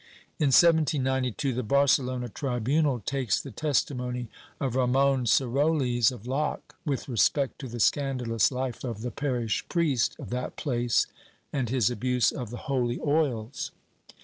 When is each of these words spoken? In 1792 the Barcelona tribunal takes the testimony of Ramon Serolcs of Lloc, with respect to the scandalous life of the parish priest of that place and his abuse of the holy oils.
In 0.39 0.47
1792 0.47 1.53
the 1.53 1.61
Barcelona 1.61 2.27
tribunal 2.27 3.01
takes 3.01 3.39
the 3.39 3.51
testimony 3.51 4.29
of 4.59 4.75
Ramon 4.75 5.27
Serolcs 5.27 6.11
of 6.11 6.25
Lloc, 6.25 6.75
with 6.83 7.07
respect 7.07 7.59
to 7.59 7.67
the 7.67 7.79
scandalous 7.79 8.51
life 8.51 8.83
of 8.83 9.03
the 9.03 9.11
parish 9.11 9.63
priest 9.69 10.15
of 10.17 10.31
that 10.31 10.55
place 10.55 11.05
and 11.53 11.69
his 11.69 11.91
abuse 11.91 12.31
of 12.31 12.49
the 12.49 12.57
holy 12.65 12.99
oils. 12.99 13.69